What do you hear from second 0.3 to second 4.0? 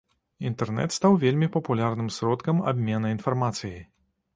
Інтэрнэт стаў вельмі папулярным сродкам абмена інфармацыяй.